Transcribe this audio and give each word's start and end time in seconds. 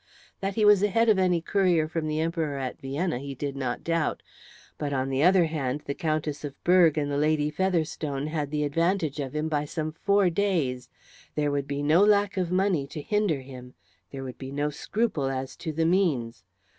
That 0.39 0.55
he 0.55 0.65
was 0.65 0.81
ahead 0.81 1.09
of 1.09 1.19
any 1.19 1.41
courier 1.41 1.87
from 1.87 2.07
the 2.07 2.19
Emperor 2.19 2.57
at 2.57 2.81
Vienna 2.81 3.19
he 3.19 3.35
did 3.35 3.55
not 3.55 3.83
doubt, 3.83 4.23
but, 4.79 4.93
on 4.93 5.09
the 5.09 5.21
other 5.21 5.45
hand, 5.45 5.83
the 5.85 5.93
Countess 5.93 6.43
of 6.43 6.55
Berg 6.63 6.97
and 6.97 7.15
Lady 7.21 7.51
Featherstone 7.51 8.25
had 8.25 8.49
the 8.49 8.63
advantage 8.63 9.19
of 9.19 9.35
him 9.35 9.47
by 9.47 9.65
some 9.65 9.91
four 9.91 10.31
days. 10.31 10.89
There 11.35 11.51
would 11.51 11.67
be 11.67 11.83
no 11.83 12.01
lack 12.03 12.35
of 12.35 12.51
money 12.51 12.87
to 12.87 12.99
hinder 12.99 13.41
him; 13.41 13.75
there 14.09 14.23
would 14.23 14.39
be 14.39 14.51
no 14.51 14.71
scruple 14.71 15.27
as 15.29 15.55
to 15.57 15.71
the 15.71 15.85
means. 15.85 16.45